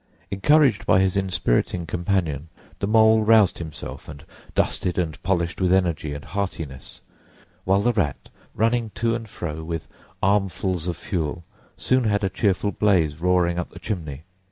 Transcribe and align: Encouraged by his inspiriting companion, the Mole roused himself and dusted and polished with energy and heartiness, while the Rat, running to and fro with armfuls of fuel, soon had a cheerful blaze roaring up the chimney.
Encouraged 0.31 0.87
by 0.87 0.99
his 0.99 1.15
inspiriting 1.15 1.85
companion, 1.85 2.49
the 2.79 2.87
Mole 2.87 3.21
roused 3.21 3.59
himself 3.59 4.09
and 4.09 4.25
dusted 4.55 4.97
and 4.97 5.21
polished 5.21 5.61
with 5.61 5.71
energy 5.75 6.11
and 6.15 6.25
heartiness, 6.25 7.01
while 7.65 7.81
the 7.81 7.93
Rat, 7.93 8.29
running 8.55 8.89
to 8.95 9.13
and 9.13 9.29
fro 9.29 9.63
with 9.63 9.87
armfuls 10.23 10.87
of 10.87 10.97
fuel, 10.97 11.43
soon 11.77 12.05
had 12.05 12.23
a 12.23 12.29
cheerful 12.29 12.71
blaze 12.71 13.21
roaring 13.21 13.59
up 13.59 13.69
the 13.69 13.77
chimney. 13.79 14.23